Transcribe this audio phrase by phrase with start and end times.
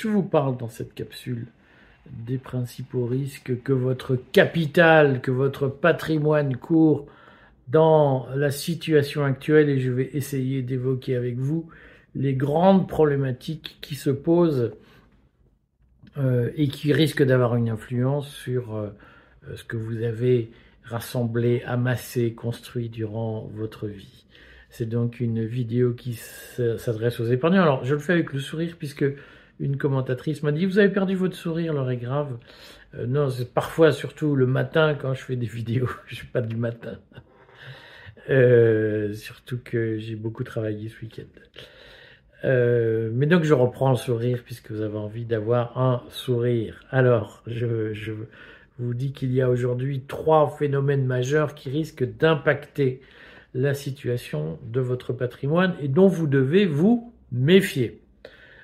[0.00, 1.48] Je vous parle dans cette capsule
[2.06, 7.06] des principaux risques que votre capital, que votre patrimoine court
[7.68, 11.68] dans la situation actuelle et je vais essayer d'évoquer avec vous
[12.14, 14.72] les grandes problématiques qui se posent
[16.16, 18.88] euh, et qui risquent d'avoir une influence sur euh,
[19.54, 20.50] ce que vous avez
[20.82, 24.24] rassemblé, amassé, construit durant votre vie.
[24.70, 27.62] C'est donc une vidéo qui s'adresse aux épargnants.
[27.62, 29.04] Alors, je le fais avec le sourire puisque
[29.60, 32.38] une commentatrice m'a dit Vous avez perdu votre sourire, l'heure est grave.
[32.94, 35.90] Euh, non, c'est parfois, surtout le matin, quand je fais des vidéos.
[36.06, 36.98] je pas du matin.
[38.28, 41.40] Euh, surtout que j'ai beaucoup travaillé ce week-end.
[42.44, 46.82] Euh, mais donc je reprends le sourire puisque vous avez envie d'avoir un sourire.
[46.90, 48.12] Alors, je, je
[48.78, 53.02] vous dis qu'il y a aujourd'hui trois phénomènes majeurs qui risquent d'impacter
[53.52, 58.00] la situation de votre patrimoine et dont vous devez vous méfier.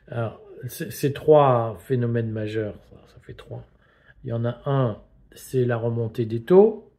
[0.08, 2.76] Alors, ces trois phénomènes majeurs,
[3.08, 3.64] ça fait trois.
[4.24, 4.98] Il y en a un,
[5.32, 6.92] c'est la remontée des taux.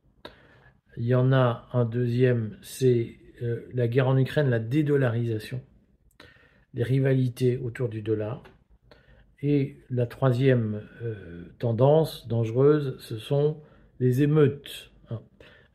[0.98, 5.62] Il y en a un deuxième, c'est euh, la guerre en Ukraine, la dédollarisation,
[6.74, 8.44] les rivalités autour du dollar.
[9.42, 13.58] Et la troisième euh, tendance dangereuse, ce sont
[14.00, 14.92] les émeutes.
[15.12, 15.20] Hein.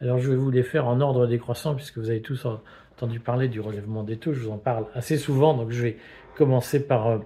[0.01, 2.45] Alors je vais vous les faire en ordre décroissant, puisque vous avez tous
[2.93, 5.97] entendu parler du relèvement des taux, je vous en parle assez souvent, donc je vais
[6.37, 7.19] commencer par euh,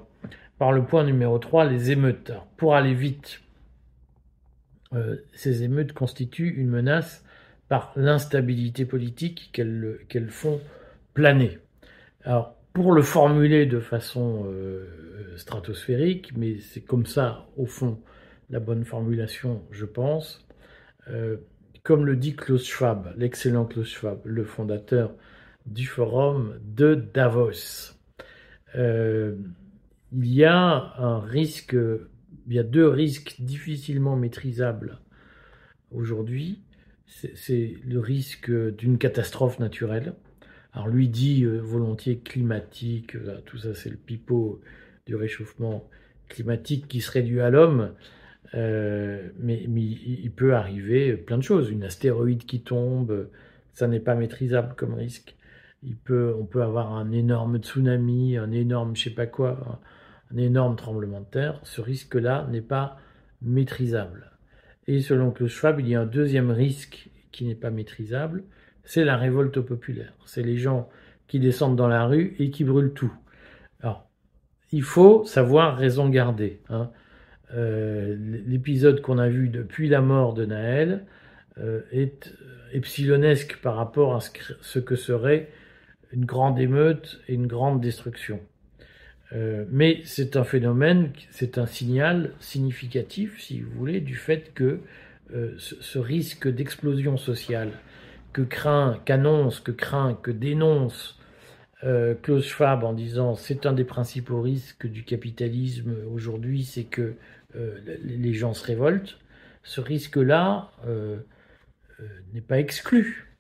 [0.59, 2.33] par le point numéro 3, les émeutes.
[2.57, 3.41] pour aller vite,
[4.95, 7.25] euh, ces émeutes constituent une menace
[7.69, 10.61] par l'instabilité politique qu'elles font
[11.15, 11.59] planer.
[12.25, 17.99] Alors, pour le formuler de façon euh, stratosphérique, mais c'est comme ça, au fond,
[18.51, 20.47] la bonne formulation, je pense,
[21.09, 21.39] euh,
[21.83, 25.15] comme le dit Klaus Schwab, l'excellent Klaus Schwab, le fondateur
[25.67, 27.95] du forum de Davos
[30.17, 31.77] il y a un risque,
[32.47, 34.99] il y a deux risques difficilement maîtrisables
[35.93, 36.61] aujourd'hui.
[37.07, 40.15] C'est le risque d'une catastrophe naturelle.
[40.73, 44.61] Alors lui dit euh, volontiers climatique, euh, tout ça c'est le pipeau
[45.07, 45.89] du réchauffement
[46.29, 47.93] climatique qui serait dû à l'homme.
[48.55, 51.71] Euh, mais, il peut arriver plein de choses.
[51.71, 53.29] Une astéroïde qui tombe,
[53.73, 55.37] ça n'est pas maîtrisable comme risque.
[55.83, 59.81] Il peut, on peut avoir un énorme tsunami, un énorme je sais pas quoi,
[60.33, 62.99] un énorme tremblement de terre, ce risque-là n'est pas
[63.43, 64.33] maîtrisable.
[64.87, 68.45] Et selon Klaus Schwab, il y a un deuxième risque qui n'est pas maîtrisable,
[68.85, 70.15] c'est la révolte populaire.
[70.27, 70.89] C'est les gens
[71.27, 73.13] qui descendent dans la rue et qui brûlent tout.
[73.81, 74.09] Alors,
[74.71, 76.61] il faut savoir raison garder.
[76.69, 76.91] Hein.
[77.55, 78.17] Euh,
[78.47, 81.05] l'épisode qu'on a vu depuis la mort de Naël
[81.59, 82.33] euh, est
[82.73, 85.49] epsilonesque par rapport à ce que serait
[86.13, 88.41] une grande émeute et une grande destruction.
[89.33, 94.81] Euh, mais c'est un phénomène, c'est un signal significatif, si vous voulez, du fait que
[95.35, 97.71] euh, ce, risque d'explosion sociale
[98.33, 101.19] que craint, qu'annonce, que craint, que dénonce
[101.83, 107.15] euh, Klaus Schwab en disant c'est un des principaux risques du capitalisme aujourd'hui, c'est que
[108.05, 109.19] les gens se révoltent.
[109.63, 110.71] Ce risque-là
[112.35, 113.35] n'est pas exclu.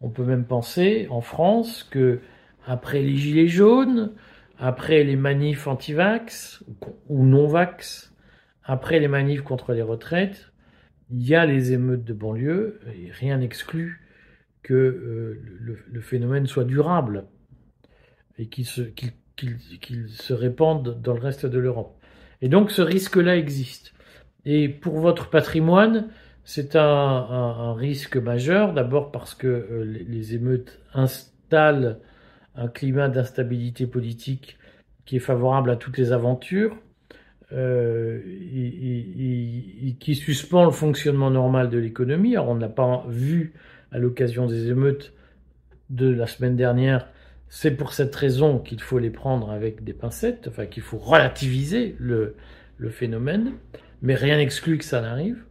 [0.00, 2.20] On peut même penser en France que
[2.66, 4.12] après les gilets jaunes,
[4.58, 6.64] après les manifs anti-vax
[7.08, 8.12] ou non-vax,
[8.64, 10.52] après les manifs contre les retraites,
[11.10, 12.80] il y a les émeutes de banlieue,
[13.12, 14.02] rien n'exclut
[14.62, 15.40] que euh,
[15.90, 17.24] le, phénomène soit durable
[18.38, 21.96] et qu'il se, répande dans le reste de l'Europe.
[22.42, 23.94] Et donc ce risque-là existe.
[24.44, 26.08] Et pour votre patrimoine,
[26.44, 32.00] c'est un, risque majeur, d'abord parce que euh, les émeutes installent
[32.58, 34.58] un climat d'instabilité politique
[35.06, 36.76] qui est favorable à toutes les aventures,
[37.52, 42.36] euh, et, qui suspend le fonctionnement normal de l'économie.
[42.36, 43.54] Alors on n'a pas vu
[43.90, 45.14] à l'occasion des émeutes
[45.88, 47.08] de la semaine dernière,
[47.48, 51.96] c'est pour cette raison qu'il faut les prendre avec des pincettes, enfin qu'il faut relativiser
[51.98, 52.34] le,
[52.90, 53.52] phénomène,
[54.02, 55.42] mais rien n'exclut que ça n'arrive.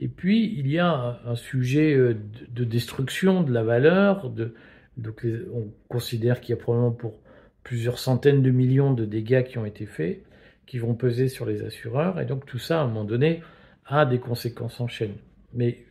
[0.00, 2.16] Et puis il y a un, sujet euh,
[2.50, 4.54] de, destruction de la valeur, de,
[4.98, 7.20] donc on considère qu'il y a probablement pour
[7.62, 10.22] plusieurs centaines de millions de dégâts qui ont été faits,
[10.66, 13.42] qui vont peser sur les assureurs, et donc tout ça, à un moment donné,
[13.86, 15.14] a des conséquences en chaîne.
[15.54, 15.84] Mais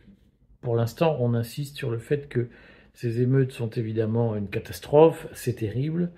[0.60, 2.48] pour l'instant, on insiste sur le fait que
[2.94, 6.10] ces émeutes sont évidemment une catastrophe, c'est terrible,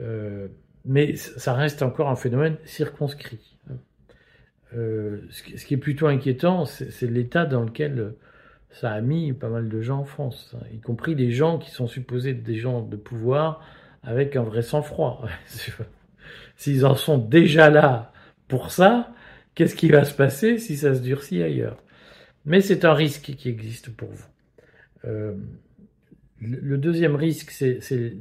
[0.00, 0.48] euh,
[0.84, 3.56] mais ça reste encore un phénomène circonscrit.
[4.74, 8.14] Euh, ce qui est plutôt inquiétant, c'est l'état dans lequel
[8.70, 11.70] ça a mis pas mal de gens en France, hein, y compris des gens qui
[11.70, 13.64] sont supposés être des gens de pouvoir
[14.02, 15.26] avec un vrai sang-froid.
[16.56, 18.12] s'ils en sont déjà là
[18.46, 19.12] pour ça,
[19.54, 21.82] qu'est-ce qui va se passer si ça se durcit ailleurs?
[22.44, 24.26] Mais c'est un risque qui existe pour vous.
[25.04, 25.34] Euh,
[26.40, 28.12] le deuxième risque, c'est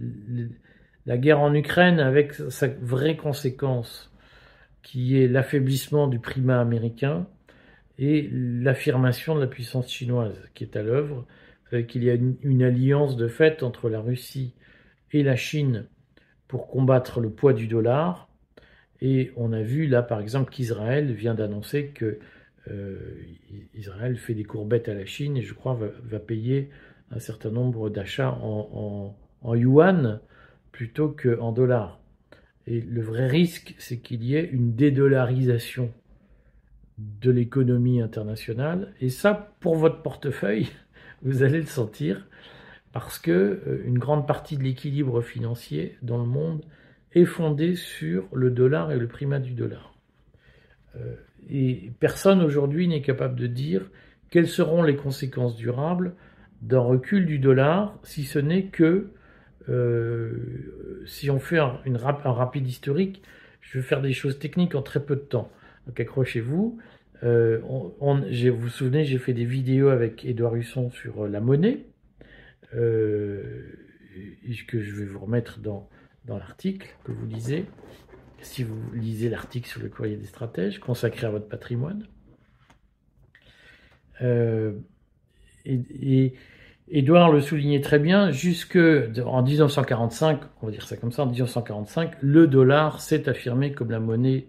[1.05, 4.11] la guerre en Ukraine avec sa vraie conséquence,
[4.81, 7.27] qui est l'affaiblissement du primat américain
[7.99, 11.25] et l'affirmation de la puissance chinoise qui est à l'œuvre.
[11.63, 14.53] Vous savez qu'il y a une, alliance de fait entre la Russie
[15.11, 15.87] et la Chine
[16.47, 18.29] pour combattre le poids du dollar.
[19.01, 22.19] Et on a vu là, par exemple, qu'Israël vient d'annoncer que
[22.69, 22.97] euh,
[23.75, 26.69] Israël fait des courbettes à la Chine et je crois va, payer
[27.11, 30.19] un certain nombre d'achats en, en, yuan
[30.71, 31.99] plutôt qu'en dollars.
[32.65, 35.91] Et le vrai risque, c'est qu'il y ait une dédollarisation
[36.97, 38.93] de l'économie internationale.
[39.01, 40.69] Et ça, pour votre portefeuille,
[41.21, 42.27] vous allez le sentir
[42.93, 46.63] parce que euh, une grande partie de l'équilibre financier dans le monde
[47.13, 49.95] est fondée sur le dollar et le primat du dollar.
[50.95, 51.15] Euh,
[51.49, 53.89] et personne aujourd'hui n'est capable de dire
[54.29, 56.15] quelles seront les conséquences durables
[56.61, 59.11] d'un recul du dollar, si ce n'est que
[59.69, 63.21] euh, si on fait un, un rapide historique,
[63.61, 65.51] je vais faire des choses techniques en très peu de temps.
[65.87, 66.77] Donc accrochez-vous.
[67.23, 71.85] Euh, vous vous souvenez, j'ai fait des vidéos avec Édouard Husson sur euh, la monnaie,
[72.75, 73.71] euh,
[74.67, 75.89] que je vais vous remettre dans,
[76.25, 77.65] dans l'article que vous lisez,
[78.41, 82.05] si vous lisez l'article sur le courrier des stratèges, consacré à votre patrimoine.
[86.89, 91.27] Édouard le soulignait très bien, jusque en 1945, on va dire ça comme ça, en
[91.27, 94.47] 1945, le dollar s'est affirmé comme la monnaie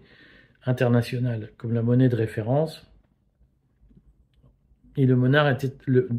[0.65, 2.85] internationale, comme la monnaie de référence.
[4.97, 6.09] Et le monard était le,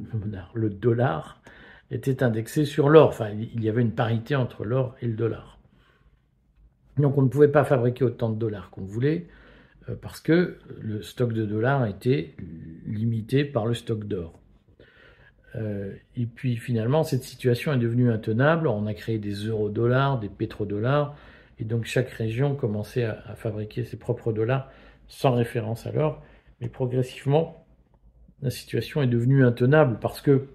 [0.55, 1.43] le dollar
[1.91, 3.09] était indexé sur l'or.
[3.09, 5.59] Enfin, il y avait une parité entre l'or et le dollar.
[6.97, 9.27] Donc on ne pouvait pas fabriquer autant de dollars qu'on voulait
[9.89, 12.35] euh, parce que le stock de dollars était
[12.87, 14.39] limité par le stock d'or.
[15.57, 18.69] Euh, et puis finalement, cette situation est devenue intenable.
[18.69, 21.17] On a créé des euro-dollars, des pétrodollars,
[21.61, 24.73] et donc chaque région commençait à, fabriquer ses propres dollars
[25.09, 26.23] sans référence à l'or.
[26.61, 27.65] Mais progressivement,
[28.43, 30.49] la situation est devenue intenable parce que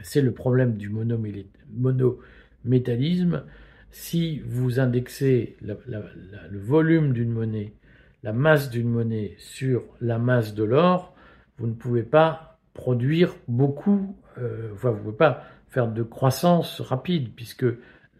[0.00, 3.44] c'est le problème du monométallisme.
[3.90, 7.74] Si vous indexez le volume d'une monnaie,
[8.22, 11.14] la masse d'une monnaie sur la masse de l'or,
[11.58, 16.80] vous ne pouvez pas produire beaucoup, euh, enfin, vous ne pouvez pas faire de croissance
[16.80, 17.66] rapide, puisque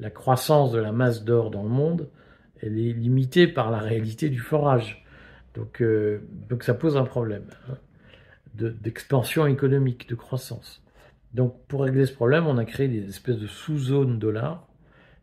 [0.01, 2.09] la croissance de la masse d'or dans le monde,
[2.61, 5.05] elle est limitée par la réalité du forage.
[5.55, 6.21] Donc, euh,
[6.61, 7.77] ça pose un problème hein,
[8.55, 10.85] d'expansion économique, de croissance.
[11.35, 14.67] Donc pour régler ce problème, on a créé des espèces de sous-zones dollars.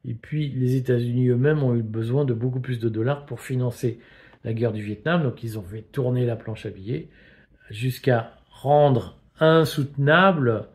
[0.05, 3.99] Et puis les États-Unis eux-mêmes ont eu besoin de beaucoup plus de dollars pour financer
[4.43, 5.23] la guerre du Vietnam.
[5.23, 7.09] Donc ils ont fait tourner la planche à billets
[7.69, 10.67] jusqu'à rendre insoutenable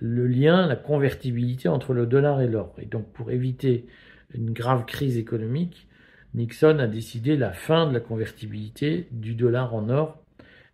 [0.00, 2.74] le lien, la convertibilité entre le dollar et l'or.
[2.78, 3.86] Et donc pour éviter
[4.34, 5.88] une grave crise économique,
[6.34, 10.22] Nixon a décidé la fin de la convertibilité du dollar en or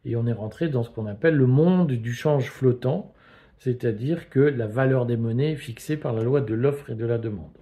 [0.04, 3.14] et on est rentré dans ce qu'on appelle le monde du change flottant,
[3.58, 7.06] c'est-à-dire que la valeur des monnaies est fixée par la loi de l'offre et de
[7.06, 7.52] la demande.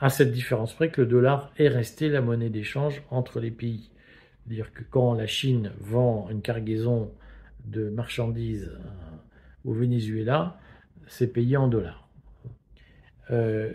[0.00, 3.90] À cette différence près que le dollar est resté la monnaie d'échange entre les pays.
[4.44, 7.12] C'est-à-dire que quand la Chine vend une cargaison
[7.64, 9.16] de marchandises euh,
[9.64, 10.58] au Venezuela,
[11.06, 12.08] c'est payé en dollars.
[13.30, 13.72] Euh,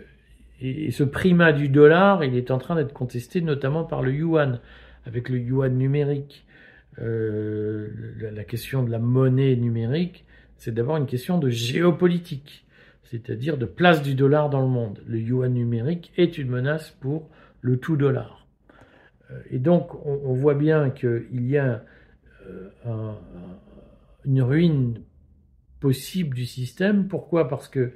[0.60, 4.60] et, ce primat du dollar, il est en train d'être contesté notamment par le yuan,
[5.06, 6.46] avec le yuan numérique.
[7.00, 7.88] Euh,
[8.32, 10.24] la, question de la monnaie numérique,
[10.56, 12.66] c'est d'abord une question de géopolitique,
[13.04, 15.00] c'est-à-dire de place du dollar dans le monde.
[15.06, 17.30] Le yuan numérique est une menace pour
[17.62, 18.46] le tout dollar.
[19.50, 21.84] et donc, on, voit bien qu'il y a
[22.84, 23.14] un,
[24.24, 25.00] une ruine
[25.80, 27.08] possible du système.
[27.08, 27.48] Pourquoi?
[27.48, 27.92] Parce que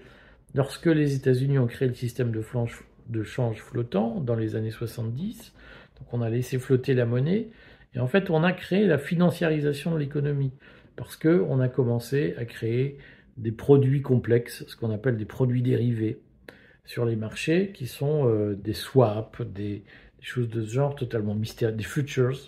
[0.55, 5.53] lorsque les États-Unis ont créé le système de, change flottant dans les années 70,
[5.99, 7.49] donc on a laissé flotter la monnaie,
[7.95, 10.53] et en fait on a créé la financiarisation de l'économie,
[10.97, 12.99] parce qu'on a commencé à créer
[13.37, 16.21] des produits complexes, ce qu'on appelle des produits dérivés
[16.85, 19.83] sur les marchés, qui sont euh, des swaps, des, des,
[20.21, 22.38] choses de ce genre totalement mystérieuses, des futures,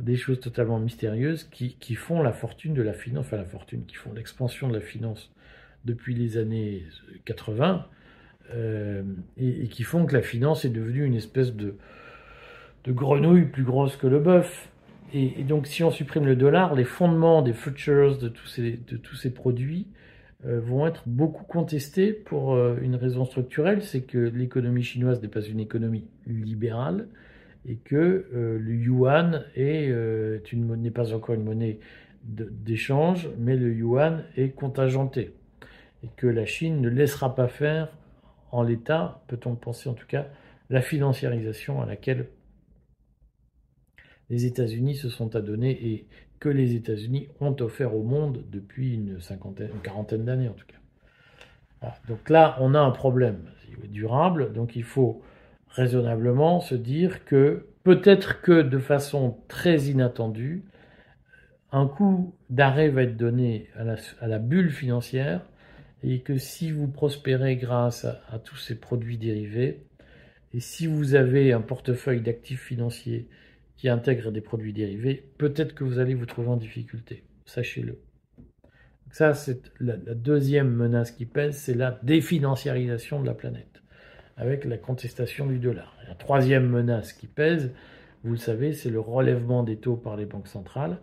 [0.00, 3.96] des choses totalement mystérieuses qui, font la fortune de la finance, enfin la fortune, qui
[3.96, 5.30] font l'expansion de la finance
[5.84, 6.84] depuis les années
[7.24, 7.86] 80,
[8.54, 9.02] euh,
[9.36, 11.76] et, qui font que la finance est devenue une espèce de,
[12.84, 14.68] de grenouille plus grosse que le bœuf.
[15.14, 18.96] Et, donc si on supprime le dollar, les fondements des futures, de tous ces, de
[18.96, 19.86] tous ces produits,
[20.46, 25.28] euh, vont être beaucoup contestés pour euh, une raison structurelle, c'est que l'économie chinoise n'est
[25.28, 27.08] pas une économie libérale
[27.66, 31.78] et que euh, le yuan n'est pas encore une monnaie
[32.24, 35.34] d'échange, mais le yuan est contingenté
[36.02, 37.88] et que la Chine ne laissera pas faire
[38.50, 40.26] en l'état, peut-on penser en tout cas,
[40.70, 42.28] la financiarisation à laquelle
[44.30, 46.06] les États-Unis se sont adonnés et
[46.38, 50.66] que les États-Unis ont offert au monde depuis une cinquantaine, une quarantaine d'années en tout
[50.66, 51.94] cas.
[52.08, 53.50] Donc là, on a un problème
[53.84, 55.22] durable, donc il faut
[55.70, 60.64] raisonnablement se dire que peut-être que de façon très inattendue,
[61.72, 65.42] un coup d'arrêt va être donné à la, bulle financière
[66.02, 69.84] et que si vous prospérez grâce à tous ces produits dérivés,
[70.54, 73.28] et si vous avez un portefeuille d'actifs financiers
[73.76, 77.24] qui intègre des produits dérivés, peut-être que vous allez vous trouver en difficulté.
[77.44, 78.00] Sachez-le.
[79.10, 83.77] Ça, c'est la, deuxième menace qui pèse, c'est la définanciarisation de la planète,
[84.38, 85.94] avec la contestation du dollar.
[86.06, 87.72] La troisième menace qui pèse,
[88.24, 90.98] vous le savez, c'est le relèvement des taux par les banques centrales,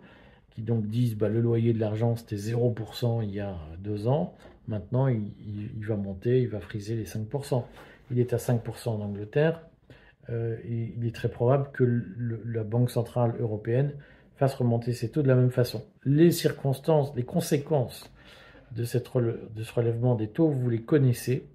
[0.50, 4.34] qui donc disent bah, le loyer de l'argent c'était 0% il y a deux ans,
[4.68, 5.30] maintenant il,
[5.86, 7.62] va monter, il va friser les 5%.
[8.10, 9.60] Il est à 5% en Angleterre,
[10.30, 11.84] euh, il est très probable que
[12.46, 13.92] la Banque Centrale Européenne
[14.36, 15.84] fasse remonter ses taux de la même façon.
[16.04, 18.10] Les circonstances, les conséquences
[18.72, 21.48] de, cette de ce relèvement des taux, vous les connaissez.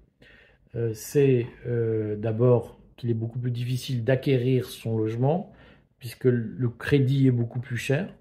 [0.74, 5.52] Euh, c'est euh, d'abord qu'il est beaucoup plus difficile d'acquérir son logement,
[5.98, 8.12] puisque le crédit est beaucoup plus cher.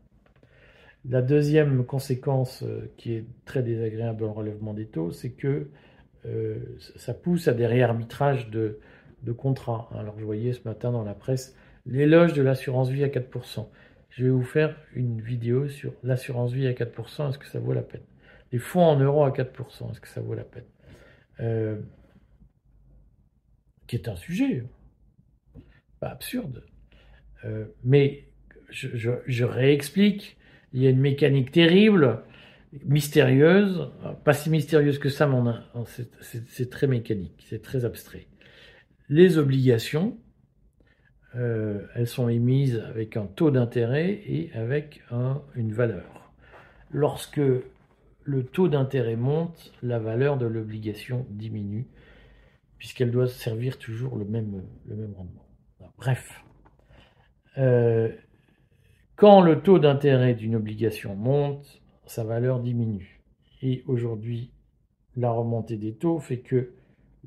[1.09, 2.63] La deuxième conséquence
[2.97, 5.67] qui est très désagréable le relèvement des taux, c'est que
[6.95, 8.77] ça pousse à des réarbitrages de,
[9.23, 9.89] de contrat.
[9.95, 11.55] Alors je voyais ce matin dans la presse
[11.85, 13.67] l'éloge de l'assurance vie à 4%.
[14.09, 17.73] Je vais vous faire une vidéo sur l'assurance vie à 4%, est-ce que ça vaut
[17.73, 18.01] la peine?
[18.51, 20.65] Les fonds en euros à 4%, est-ce que ça vaut la peine?
[21.39, 21.77] Euh,
[23.93, 24.63] Un sujet
[26.01, 26.63] pas absurde.
[27.45, 28.25] Euh, mais
[28.69, 30.37] je, réexplique,
[30.73, 32.23] il y a une mécanique terrible,
[32.85, 33.89] mystérieuse,
[34.23, 35.51] pas si mystérieuse que ça, mais
[36.21, 38.27] c'est très mécanique, c'est très abstrait.
[39.09, 40.17] Les obligations,
[41.35, 45.03] euh, elles sont émises avec un taux d'intérêt et avec
[45.55, 46.33] une valeur.
[46.91, 47.41] Lorsque
[48.23, 51.87] le taux d'intérêt monte, la valeur de l'obligation diminue,
[52.81, 54.63] puisqu'elle doit servir toujours le même,
[55.15, 55.45] rendement.
[55.99, 56.43] Bref,
[57.59, 58.11] euh,
[59.15, 63.21] quand le taux d'intérêt d'une obligation monte, sa valeur diminue.
[63.61, 64.51] Et aujourd'hui,
[65.15, 66.73] la remontée des taux fait que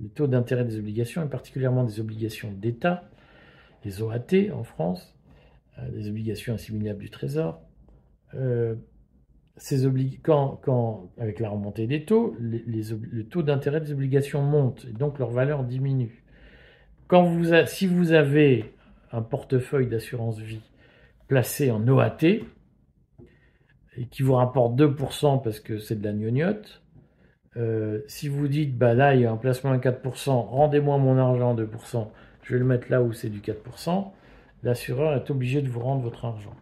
[0.03, 3.09] le taux d'intérêt des obligations, et particulièrement des obligations d'État,
[3.85, 5.15] les OAT en France,
[5.79, 7.61] euh, des obligations assimilables du Trésor,
[8.35, 8.75] euh,
[10.23, 15.19] quand, avec la remontée des taux, les, le taux d'intérêt des obligations monte, et donc
[15.19, 16.25] leur valeur diminue.
[17.07, 17.31] Quand
[17.67, 18.75] si vous avez
[19.13, 20.63] un portefeuille d'assurance vie
[21.29, 22.25] placé en OAT,
[23.97, 26.83] et qui vous rapporte 2% parce que c'est de la gnognotte,
[27.57, 31.17] euh, si vous dites, bah là, il y a un placement à 4%, rendez-moi mon
[31.17, 32.09] argent à 2%,
[32.43, 34.11] je vais le mettre là où c'est du 4%,
[34.65, 36.55] l'assureur est obligé de vous rendre votre argent.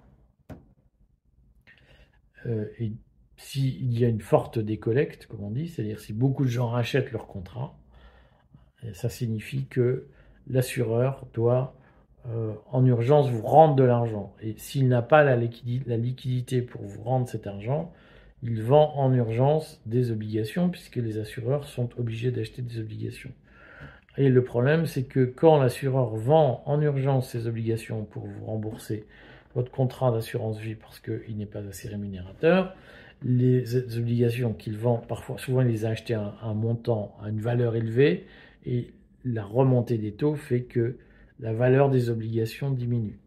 [2.47, 2.93] Euh, et
[3.37, 7.13] s'il y a une forte décollecte, comme on dit, c'est-à-dire si beaucoup de gens rachètent
[7.13, 7.77] leur contrat,
[8.93, 10.09] ça signifie que
[10.49, 11.75] l'assureur doit
[12.29, 14.33] euh, en urgence vous rendre de l'argent.
[14.41, 17.93] Et s'il n'a pas la liquidité pour vous rendre cet argent,
[18.45, 23.33] il vend en urgence des obligations puisque les assureurs sont obligés d'acheter des obligations.
[24.19, 29.07] Et le problème, c'est que quand l'assureur vend en urgence ses obligations pour vous rembourser
[29.55, 32.75] votre contrat d'assurance vie parce qu'il n'est pas assez rémunérateur,
[33.25, 37.41] les obligations qu'il vend, parfois, souvent il les a achetées à un montant, à une
[37.41, 38.27] valeur élevée,
[38.67, 38.93] et
[39.25, 40.97] la remontée des taux fait que
[41.41, 43.19] la valeur des obligations diminue.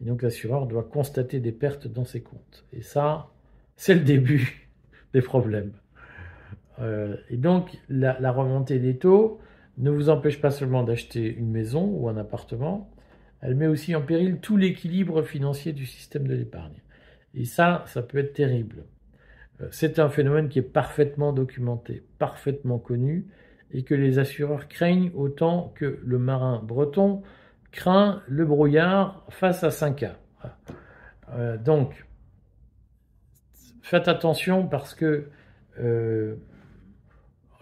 [0.00, 2.64] Et donc l'assureur doit constater des pertes dans ses comptes.
[2.72, 3.28] Et ça,
[3.76, 4.68] c'est le début
[5.14, 5.72] des problèmes.
[6.80, 9.40] Euh, et donc, la, remontée des taux
[9.78, 12.90] ne vous empêche pas seulement d'acheter une maison ou un appartement,
[13.44, 16.80] elle met aussi en péril tout l'équilibre financier du système de l'épargne.
[17.34, 18.84] Et ça, ça peut être terrible.
[19.60, 23.26] Euh, c'est un phénomène qui est parfaitement documenté, parfaitement connu,
[23.70, 27.22] et que les assureurs craignent autant que le marin breton
[27.70, 30.16] craint le brouillard face à 5 a
[31.32, 32.06] euh, donc,
[33.82, 35.28] faites attention parce que
[35.80, 36.36] euh,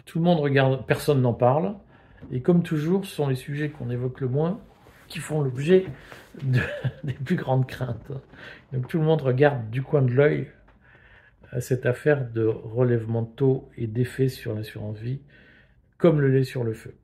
[0.05, 1.75] tout le monde regarde, personne n'en parle.
[2.31, 4.61] Et comme toujours, ce sont les sujets qu'on évoque le moins
[5.13, 5.85] qui font l'objet
[6.43, 8.13] des plus grandes craintes.
[8.73, 10.49] Donc tout le monde regarde du coin de l'œil
[11.61, 15.21] cette affaire de relèvement de taux et d'effet sur l'assurance vie,
[15.99, 16.95] comme le lait sur le feu.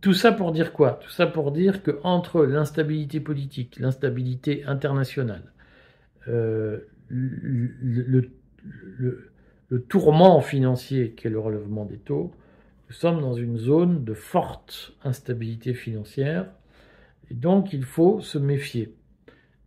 [0.00, 0.98] Tout ça pour dire quoi?
[1.00, 5.52] Tout ça pour dire que entre l'instabilité politique, l'instabilité internationale,
[6.26, 8.32] euh, le,
[9.88, 12.32] tourment financier qu'est le relèvement des taux,
[12.92, 16.44] nous sommes dans une zone de forte instabilité financière
[17.30, 18.94] et donc il faut se méfier.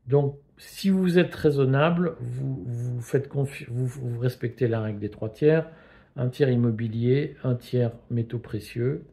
[0.05, 5.67] Donc si vous êtes raisonnable, vous, faites vous, vous respectez la règle des trois tiers,
[6.15, 9.05] un tiers immobilier, un tiers métaux précieux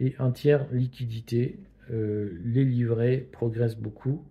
[0.00, 1.60] et un tiers liquidité.
[1.92, 4.24] Euh, les livrets progressent beaucoup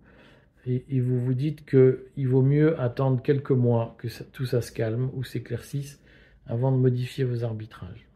[0.66, 5.08] et, vous vous dites qu'il vaut mieux attendre quelques mois que tout ça se calme
[5.14, 5.98] ou s'éclaircisse
[6.46, 8.06] avant de modifier vos arbitrages.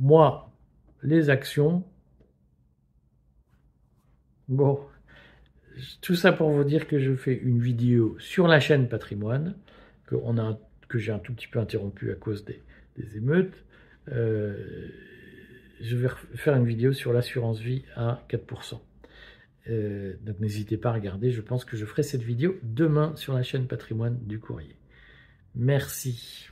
[0.00, 0.50] Moi,
[1.02, 1.84] les actions,
[4.48, 4.80] bon,
[6.00, 9.56] tout ça pour vous dire que je fais une vidéo sur la chaîne patrimoine,
[10.06, 12.62] que, j'ai un tout petit peu interrompu à cause des,
[13.14, 13.62] émeutes.
[14.10, 14.88] Euh,
[15.82, 18.80] je vais faire une vidéo sur l'assurance vie à 4%.
[19.68, 23.34] Euh, donc n'hésitez pas à regarder, je pense que je ferai cette vidéo demain sur
[23.34, 24.76] la chaîne patrimoine du courrier.
[25.54, 26.48] Merci.